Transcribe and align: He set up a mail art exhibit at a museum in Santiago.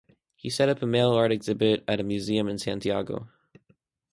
He 0.35 0.49
set 0.49 0.67
up 0.67 0.81
a 0.81 0.87
mail 0.87 1.11
art 1.11 1.31
exhibit 1.31 1.83
at 1.87 1.99
a 1.99 2.03
museum 2.03 2.47
in 2.47 2.57
Santiago. 2.57 3.29